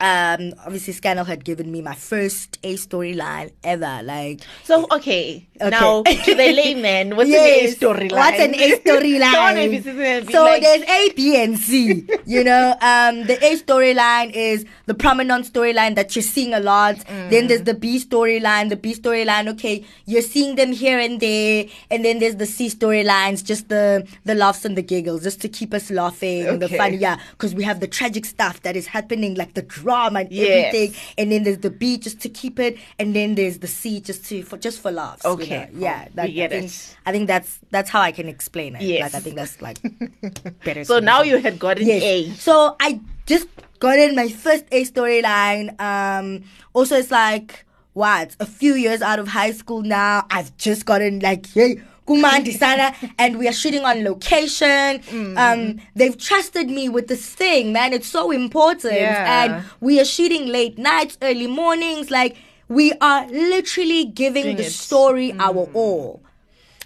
[0.00, 4.00] um obviously Scandal had given me my first A storyline ever.
[4.02, 5.70] Like So okay, Okay.
[5.70, 7.78] now to the layman, what's Yes.
[7.80, 8.12] an A storyline?
[8.12, 9.32] What's an A storyline?
[9.32, 12.06] Someone maybe sitting there and be so like, there's A, B, and C.
[12.26, 16.96] you know, um, the A storyline is the prominent storyline that you're seeing a lot.
[16.96, 17.30] Mm.
[17.30, 18.68] Then there's the B storyline.
[18.68, 21.64] The B storyline, okay, you're seeing them here and there.
[21.90, 25.48] And then there's the C storylines, just the the laughs and the giggles, just to
[25.48, 26.46] keep us laughing.
[26.46, 26.76] and The Okay.
[26.76, 30.32] fun, yeah, because we have the tragic stuff that is happening, like the drama and
[30.32, 30.74] Yes.
[30.74, 30.88] everything.
[31.18, 34.26] And then there's the B just to keep it, and then there's the C just
[34.26, 35.22] to for just for laughs.
[35.24, 35.80] you Okay, know.
[35.86, 36.96] yeah, that, get I think, it.
[37.06, 38.82] I think that's that's how I can explain it.
[38.82, 39.02] Yes.
[39.06, 39.78] Like I think that's like
[40.66, 40.82] better.
[40.84, 42.02] So now you had gotten yes.
[42.02, 42.30] A.
[42.34, 43.46] So I just
[43.78, 45.78] got in my first A storyline.
[45.80, 46.42] Um,
[46.74, 50.26] also it's like what a few years out of high school now.
[50.30, 51.80] I've just gotten like hey.
[52.06, 55.00] Kumandi sana, and we are shooting on location.
[55.10, 55.36] Mm.
[55.36, 57.92] Um, they've trusted me with this thing, man.
[57.92, 59.44] It's so important, Yeah.
[59.44, 62.10] and we are shooting late nights, early mornings.
[62.10, 62.36] Like
[62.68, 64.70] we are literally giving Doing the it.
[64.72, 66.22] story our all.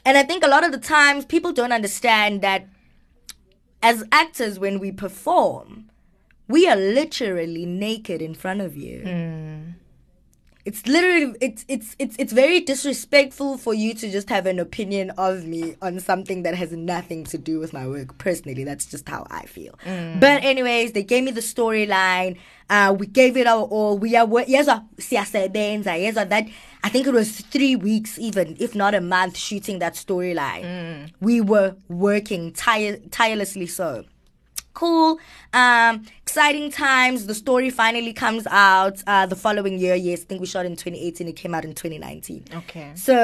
[0.04, 2.66] And I think a lot of the times people don't understand that
[3.82, 5.90] as actors, when we perform,
[6.48, 9.02] we are literally naked in front of you.
[10.64, 15.10] It's literally it's it's it's it's very disrespectful for you to just have an opinion
[15.16, 18.64] of me on something that has nothing to do with my work personally.
[18.64, 19.78] That's just how i feel.
[20.20, 22.36] But anyways they gave me the storyline.
[22.68, 23.98] Uh we gave it our all.
[23.98, 26.46] We are yezwa siyasebenza yezwa that
[26.84, 31.10] i think it was three weeks even if not a month shooting that storyline.
[31.20, 34.04] We were working tire- tirelessly so
[34.80, 35.18] cool
[35.62, 35.92] um
[36.24, 37.18] exciting times.
[37.30, 39.94] The story finally comes out uh the following year.
[40.08, 42.88] Yes i think we shot in 2018 it came out in 2019 Okay.
[43.06, 43.14] so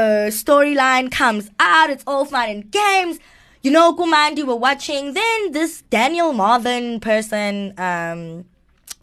[0.42, 1.88] storyline comes out.
[1.94, 3.18] It's all fun and games.
[3.64, 5.04] You know kumandi we're watching.
[5.20, 7.52] Then this daniel marvin person
[7.88, 8.20] um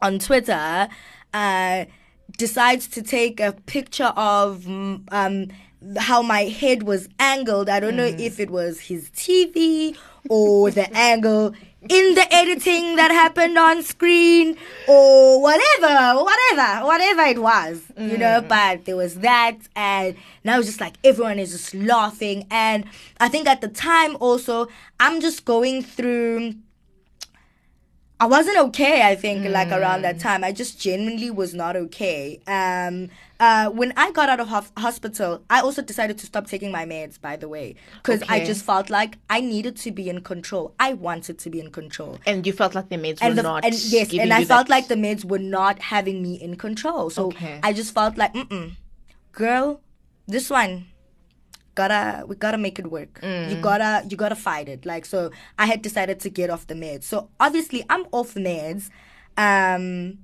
[0.06, 0.88] on twitter
[1.34, 1.86] uh
[2.38, 5.36] decides to take a picture of mm, um
[6.10, 7.68] how my head was angled.
[7.76, 9.98] I don't know if it was his tv
[10.30, 11.54] or the angle
[11.90, 14.56] in the editing that happened on screen
[14.88, 18.48] or whatever whatever whatever it was you know mm.
[18.48, 22.86] but there was that and now it's just like everyone is just laughing and
[23.20, 24.68] i think at the time also
[25.00, 26.54] i'm just going through
[28.24, 30.46] I wasn't okay, I think, like around that time.
[30.46, 32.40] I just genuinely was not okay.
[32.48, 36.72] Um, uh, when I got out of hof- hospital, I also decided to stop taking
[36.72, 40.22] my meds, by the way, because I just felt like I needed to be in
[40.22, 40.74] control.
[40.80, 42.18] I wanted to be in control.
[42.26, 43.66] And you felt like the maids were the, not.
[43.66, 47.10] and yes, and I felt that- like the meds were not having me in control.
[47.10, 47.60] So Okay.
[47.62, 48.72] I just felt like, mm
[49.34, 49.82] girl,
[50.28, 50.86] this one,
[51.76, 53.20] gotta we gotta make it work.
[53.22, 53.50] Mm.
[53.50, 54.86] you gotta you gotta fight it.
[54.86, 57.04] Like so i had decided to get off the meds.
[57.04, 58.90] So obviously i'm off meds
[59.38, 60.18] um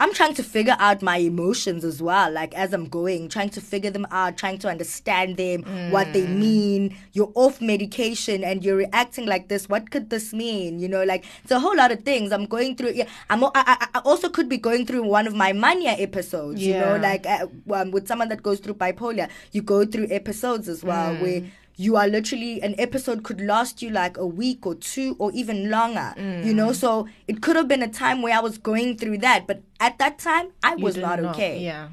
[0.00, 2.30] i'm trying to figure out my emotions as well.
[2.32, 6.26] Like as i'm going trying to figure them out trying to understand them what they
[6.26, 6.38] Mm.
[6.38, 6.96] mean.
[7.12, 9.68] You're off medication and you're reacting like this.
[9.68, 10.78] What could this mean?
[10.80, 12.32] You know like it's a whole lot of things.
[12.32, 15.34] I'm going through yeah i'm I, I, I also could be going through one of
[15.34, 16.74] my mania episodes Yeah.
[16.74, 20.68] you know like uh, um, with someone that goes through bipolar you go through episodes
[20.68, 21.42] as well where
[21.76, 25.70] you are literally an episode could last you like a week or two or even
[25.70, 26.12] longer
[26.44, 29.46] you know so it could have been a time where i was going through that
[29.48, 31.88] but at that time i was didn't not okay Yeah.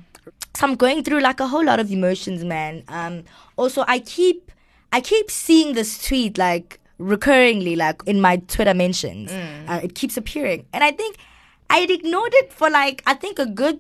[0.56, 2.84] so I'm going through like a whole lot of emotions, man.
[2.88, 3.24] Um,
[3.58, 4.52] also, I keep
[4.94, 9.32] I keep seeing this tweet like recurringly, like in my Twitter mentions.
[9.32, 11.16] Uh, it keeps appearing, and I think
[11.70, 13.80] I ignored it for like I think a good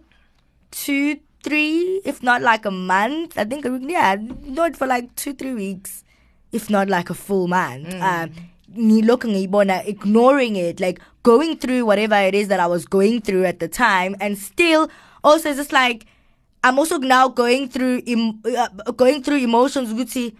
[0.71, 3.37] two, three, if not like a month.
[3.37, 6.03] I think yeah, ignored it for like two, three weeks,
[6.51, 7.93] if not like a full month.
[7.95, 8.31] Um,
[8.77, 13.43] ngilokhu ngiyibona ignoring it like going through whatever it is that I was going through
[13.45, 14.89] at the time and still
[15.23, 16.05] also it's just like
[16.63, 20.35] I'm also now going through em- uh, going through emotions ukuthi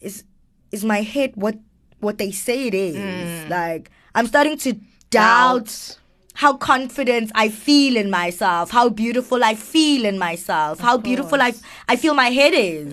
[0.00, 0.24] is
[0.70, 1.56] is my head what
[2.00, 4.72] what they say it is like I'm starting to
[5.10, 5.98] doubt Doubt.
[6.42, 11.52] How confident I feel in myself, how beautiful I feel in myself, how beautiful I,
[11.88, 12.92] I feel my head is.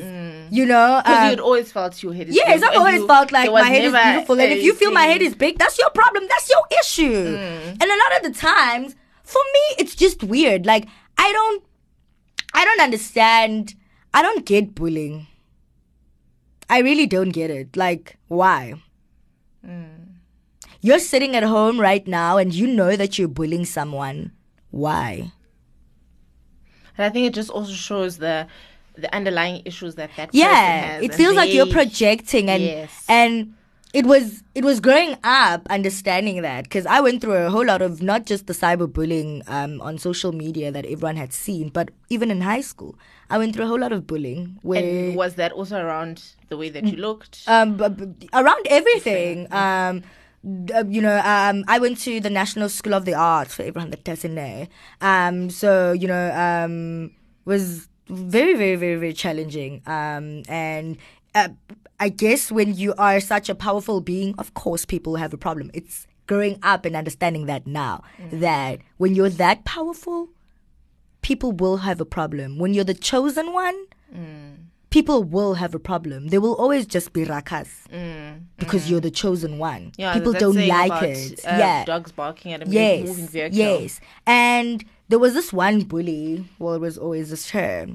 [0.58, 1.02] You know?
[1.04, 3.64] Because Um, you'd always felt your head is Yes, I've always you- felt like my
[3.74, 4.40] head is beautiful.
[4.40, 6.26] And if you feel my head is big, that's your problem.
[6.30, 7.38] That's your issue.
[7.38, 7.72] Mm.
[7.82, 10.66] And a lot of the times, for me, it's just weird.
[10.68, 11.64] Like, I don't,
[12.54, 13.74] I don't understand.
[14.14, 15.26] I don't get bullying.
[16.70, 17.76] I really don't get it.
[17.76, 18.76] Like, why?
[19.68, 19.99] Mm.
[20.82, 24.32] You're sitting at home right now and you know that you're bullying someone.
[24.72, 25.32] Why?
[26.98, 28.48] And I think it just also shows the
[28.96, 33.06] the underlying issues that that person yeah it feels like you're projecting and Yes.
[33.08, 33.54] and
[33.94, 37.82] it was it was growing up understanding that because i went through a whole lot
[37.82, 42.30] of not just the cyberbullying um, on social media that everyone had seen but even
[42.30, 42.94] in high school
[43.30, 46.58] i went through a whole lot of bullying where And was that also around the
[46.58, 47.44] way that you looked?
[47.48, 49.48] um, b- b- around everything.
[49.54, 50.04] Um,
[50.44, 54.68] you know, um, I went to the National School of the Arts for Abraham know.
[55.02, 57.12] Um, so you know, um,
[57.46, 59.82] was very, very, very, very challenging.
[59.86, 60.98] Um, and
[61.36, 61.50] uh,
[62.00, 65.70] I guess when you are such a powerful being, of course, people have a problem.
[65.74, 70.30] It's growing up and understanding that now that when you're that powerful,
[71.22, 72.60] people will have a problem.
[72.60, 73.76] When you're the chosen one,
[74.90, 76.28] people will have a problem.
[76.30, 77.70] There will always just be rakas
[78.58, 79.92] because you're the chosen one.
[79.98, 81.40] yeah, people don't like about, it.
[81.46, 81.86] uh, yeah.
[81.86, 83.08] dogs barking at a Yes.
[83.08, 83.58] moving vehicle.
[83.58, 84.00] Yes.
[84.26, 86.46] And there was this one bully.
[86.60, 87.88] Well, it was always this her.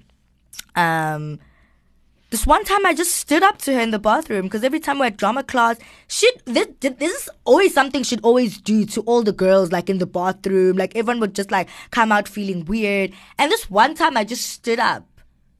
[0.77, 1.41] Um,
[2.31, 4.99] this one time I just stood up to her in the bathroom because every time
[4.99, 5.77] we're at drama class,
[6.09, 9.99] she this, this is always something she'd always do to all the girls, like in
[9.99, 10.77] the bathroom.
[10.77, 13.13] Like everyone would just like come out feeling weird.
[13.39, 15.07] And this one time I just stood up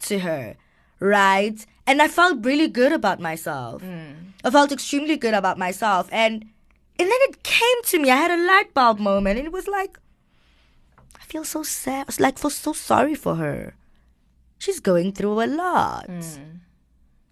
[0.01, 0.57] to her,
[1.00, 1.64] right?
[1.87, 3.83] And I felt really good about myself.
[4.44, 6.09] I felt extremely good about myself.
[6.12, 6.44] And
[6.98, 8.11] and then it came to me.
[8.11, 9.98] I had a light bulb moment, and it was like,
[11.20, 12.02] I feel so sad.
[12.02, 13.74] I was like, feel so sorry for her.
[14.59, 16.07] she's going through a lot.
[16.09, 16.61] Mm.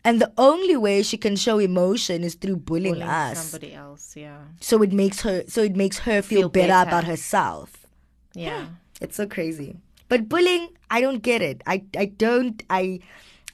[0.05, 3.39] And the only way she can show emotion is through bullying, Bullying us.
[3.51, 4.17] somebody else.
[4.17, 4.41] Yeah.
[4.61, 6.89] So it makes her so it makes her feel, Feel better, better.
[6.91, 7.87] about herself.
[8.35, 8.67] Yeah.
[9.01, 9.77] It's so crazy.
[10.09, 11.63] But bullying, I don't get it.
[11.67, 12.99] I I don't I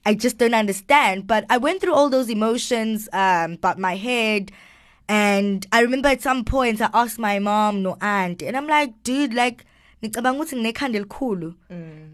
[0.09, 1.27] I just don't understand.
[1.27, 4.45] But I went through all those emotions um about my head
[5.09, 9.03] and I remember at some point I asked my mom no aunt and I'm like,
[9.03, 9.65] dude, like
[10.03, 11.55] ngicabanga ukuthi nginekhanda elikhulu.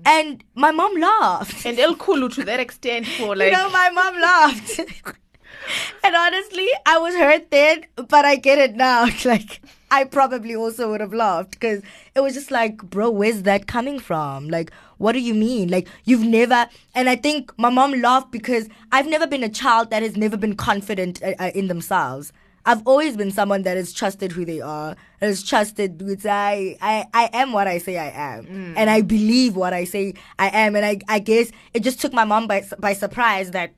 [0.07, 1.67] And my mom laughed.
[1.67, 4.79] And El Kulu to that extent for like you know, my mom laughed.
[6.05, 9.07] and honestly, I was hurt then, but I get it now.
[9.25, 11.83] Like, I probably also would have laughed because
[12.15, 14.49] it was just like, bro, where's that coming from?
[14.49, 15.69] Like, what do you mean?
[15.69, 19.91] Like, you've never, and I think my mom laughed because I've never been a child
[19.91, 22.33] that has never been confident uh, uh, in themselves.
[22.67, 27.05] I've always been someone that has trusted who they are, has trusted because I, I,
[27.13, 30.75] I am what I say I am, and I believe what I say I am,
[30.75, 33.75] and I, I guess it just took my mom by by surprise that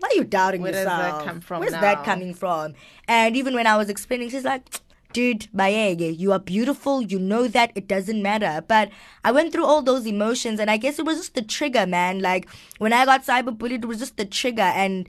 [0.00, 1.24] why are you doubting Where does that yourself?
[1.24, 1.80] come from Where's now?
[1.80, 2.74] that coming from?
[3.08, 4.80] And even when I was explaining, she's like,
[5.12, 7.02] dude, Bayege, you are beautiful.
[7.02, 7.72] You know that.
[7.74, 8.64] It doesn't matter.
[8.66, 8.90] But
[9.24, 12.20] I went through all those emotions, and I guess it was just the trigger, man.
[12.20, 14.62] Like, when I got cyberbullied, it was just the trigger.
[14.62, 15.08] And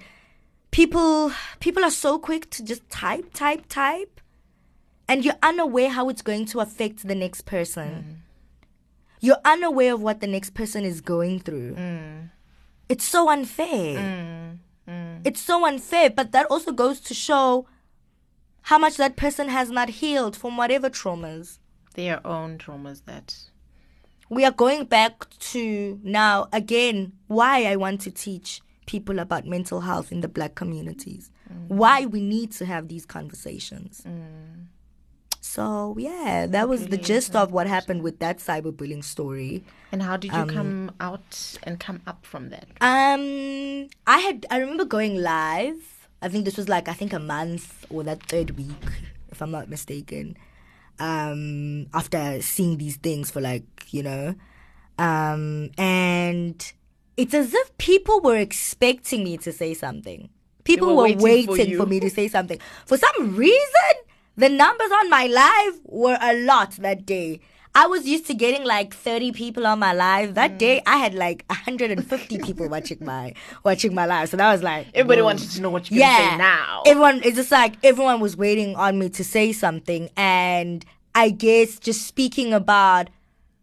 [0.71, 4.21] people, people are so quick to just type, type, type.
[5.07, 7.89] And you're unaware how it's going to affect the next person.
[7.89, 8.15] Mm.
[9.21, 11.75] You're unaware of what the next person is going through.
[11.75, 12.29] Mm.
[12.87, 14.59] It's so unfair.
[14.87, 15.21] Mm.
[15.23, 17.67] It's so unfair, but that also goes to show
[18.63, 21.59] how much that person has not healed from whatever traumas.
[21.95, 23.35] their own traumas that
[24.29, 29.81] We are going back to now again why I want to teach people about mental
[29.81, 31.31] health in the black communities.
[31.51, 31.67] Mm.
[31.67, 34.03] Why we need to have these conversations.
[34.05, 34.67] Mm.
[35.41, 39.63] So yeah, that was the gist of what happened with that cyberbullying story.
[39.91, 44.45] and how did you um, come out and come up from that Um, I had
[44.51, 45.98] I remember going live.
[46.21, 48.85] I think this was like I think a month or that third week,
[49.29, 50.37] if I'm not mistaken.
[50.99, 54.35] Um, after seeing these things for like you know,
[54.97, 56.73] um, and
[57.15, 60.29] it's as if people were expecting me to say something.
[60.65, 62.59] People were were waiting waiting, for for, me to say something.
[62.85, 63.93] For some reason,
[64.35, 67.39] the numbers on my live were a lot that day.
[67.75, 70.33] I was used to getting like 30 people on my live.
[70.33, 70.57] That Mm.
[70.57, 74.29] day I had like 150 people watching my watching my live.
[74.29, 75.25] So that was like everybody whoa.
[75.27, 78.97] wanted to know what you're say now Everyone it's just like everyone was waiting on
[78.99, 80.83] me to say something and
[81.15, 83.09] I guess just speaking about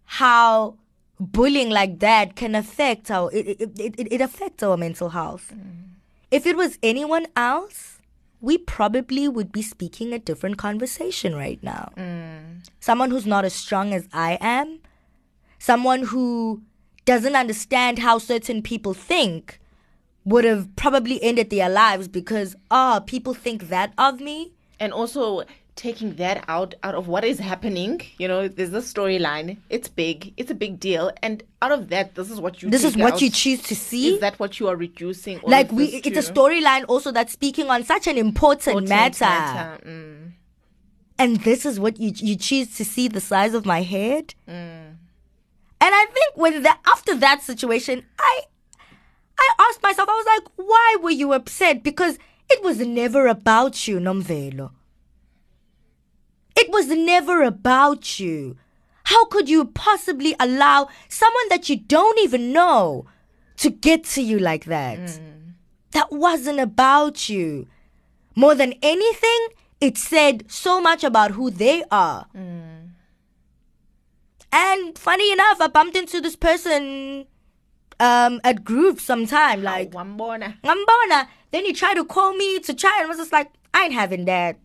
[0.05, 0.77] how
[1.19, 5.53] bullying like that can affect our it it, it, it, it affects our mental health.
[6.31, 7.96] If it was anyone else,
[8.47, 11.91] we probably would be speaking a different conversation right now.
[12.79, 14.79] Someone who's not as strong as I am,
[15.59, 16.63] someone who
[17.05, 19.61] doesn't understand how certain people think
[20.25, 25.43] would have probably ended their lives because oh people think that of me and also
[25.77, 30.33] taking that out out of what is happening you know there's a storyline it's big
[30.39, 33.15] it's a big deal and out of that this is what you this is what
[33.15, 33.21] out.
[33.21, 36.33] you choose to see is that what you are reducing all like we it's a
[36.33, 40.33] storyline also that's speaking on such an important, Important matter, matter, mm.
[41.19, 44.97] and this is what you you choose to see the size of my head Mm.
[45.85, 48.41] and i think when that after that situation i
[49.39, 53.87] i asked myself i was like why were you upset because it was never about
[53.87, 54.71] you nomvelo
[56.57, 58.57] it was never about you
[59.05, 63.07] how could you possibly allow someone that you don't even know
[63.57, 65.21] to get to you like that
[65.93, 67.67] that wasn't about you
[68.35, 69.49] more than anything
[69.81, 72.27] it said so much about who they are
[74.53, 77.27] and funny enough, I bumped into this person
[78.01, 79.63] um at Groove sometime.
[79.63, 80.55] Like, Wambona.
[80.63, 81.29] Ngambona.
[81.51, 83.93] Then he tried to call me to try and I was just like, I ain't
[83.93, 84.57] having that.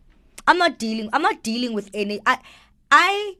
[0.46, 2.38] I'm not dealing I'm not dealing with any I
[2.90, 3.34] I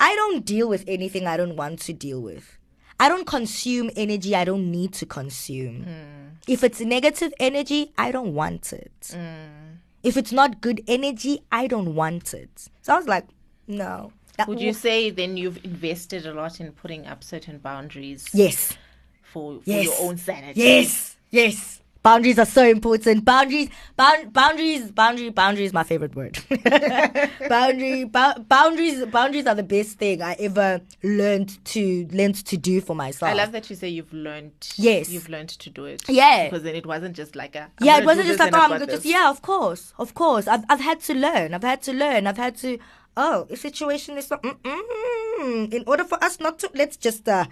[0.00, 2.58] I don't deal with anything I don't want to deal with.
[3.00, 5.84] I don't consume energy I don't need to consume.
[5.84, 6.28] Hmm.
[6.46, 9.10] If it's negative energy, I don't want it.
[9.12, 9.78] Hmm.
[10.02, 12.68] If it's not good energy, I don't want it.
[12.82, 13.26] So I was like,
[13.66, 14.12] no.
[14.36, 18.76] That Would you say then you've invested a lot in putting up certain boundaries Yes.
[19.22, 19.84] for, for Yes.
[19.86, 20.60] your own sanity?
[20.60, 21.16] Yes.
[21.30, 21.80] Yes.
[22.04, 23.24] Boundaries are so important.
[23.24, 26.38] Boundaries, bound, boundaries, boundary, boundary is my favorite word.
[27.48, 32.82] boundary, bou- boundaries, boundaries are the best thing I ever learned to learned to do
[32.82, 33.30] for myself.
[33.30, 34.52] I love that you say you've learned.
[34.76, 35.08] Yes.
[35.08, 36.06] You've learned to do it.
[36.06, 36.44] Yeah.
[36.44, 37.70] Because then it wasn't just like a.
[37.80, 39.06] I'm yeah, it wasn't just like oh, I'm just this.
[39.06, 40.46] yeah, of course, of course.
[40.46, 41.54] I've I've had to learn.
[41.54, 42.26] I've had to learn.
[42.26, 42.78] I've had to.
[43.16, 44.28] Oh, the situation is.
[44.28, 45.72] Mm-mm.
[45.72, 47.46] In order for us not to, let's just uh,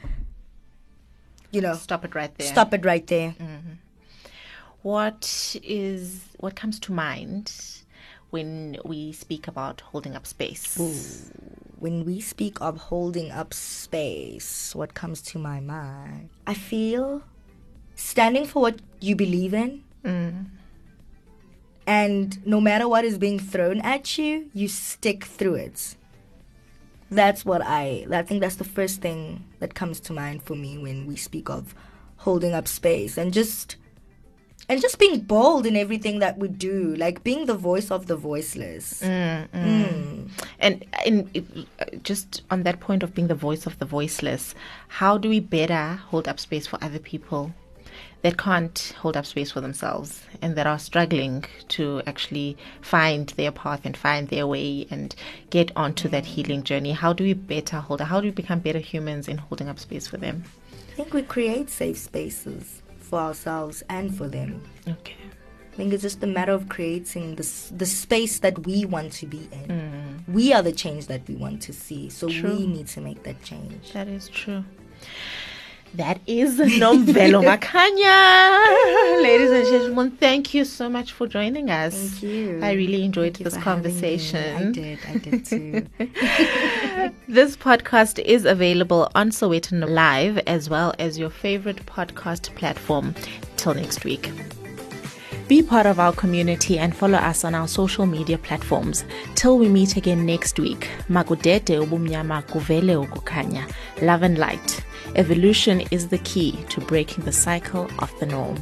[1.53, 2.47] you know, Stop it right there.
[2.47, 3.35] stop it right there.
[4.83, 7.53] What is what comes to mind
[8.31, 11.31] when we speak about holding up space?
[11.79, 16.31] When we speak of holding up space, what comes to my mind?
[16.47, 17.23] I feel
[17.95, 19.85] standing for what you believe in.
[20.05, 20.47] Mm.
[21.87, 25.97] And no matter what is being thrown at you, you stick through it.
[27.09, 30.77] That's what I I think that's the first thing that comes to mind for me
[30.77, 31.73] when we speak of
[32.17, 33.77] holding up space and just
[34.73, 38.17] and just being bold in everything that we do, like being the voice of the
[38.17, 39.03] voiceless.
[39.03, 39.91] Mm, mm.
[39.91, 40.27] Hmm.
[40.61, 41.45] And in if,
[41.79, 44.55] uh, just on that point of being the voice of the voiceless,
[44.89, 47.53] how do we better hold up space for other people
[48.23, 53.53] that can't hold up space for themselves and that are struggling to actually find their
[53.53, 55.15] path and find their way and
[55.51, 56.33] get onto that hmm.
[56.33, 56.93] healing journey?
[56.93, 58.01] How do we better hold?
[58.01, 60.45] How do we become better humans in holding up space for them?
[60.93, 62.82] I think we create safe spaces
[63.13, 64.63] for ourselves and for them.
[64.89, 65.17] Okay.
[65.71, 67.47] I think it's just a matter of creating the,
[67.77, 69.69] the space that we want to be in.
[69.69, 70.33] Mm.
[70.33, 72.57] We are the change that we want to see, so True.
[72.57, 73.93] we need to make that change.
[73.93, 74.65] That is true.
[75.93, 79.23] That is Nomvelo Makhanya.
[79.23, 81.95] Ladies and gentlemen, thank you so much for joining us.
[81.95, 82.61] Thank you.
[82.63, 83.91] I really enjoyed Thank this for having me.
[83.91, 84.57] conversation.
[84.57, 85.87] I did, I did too.
[87.29, 93.15] This podcast is available on Sowetan Live as well as your favorite podcast platform.
[93.57, 94.31] Till next week.
[95.49, 99.05] Be part of our community and follow us on our social media platforms.
[99.35, 100.89] Till we meet again next week.
[101.09, 103.67] Magudete ubumnyama kuvele ukukanya.
[104.03, 104.83] Love and light.
[105.17, 108.57] Evolution is the key to breaking the cycle of the norm.